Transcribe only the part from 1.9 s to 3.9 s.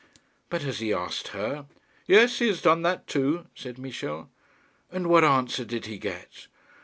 'Yes; he has done that too,' said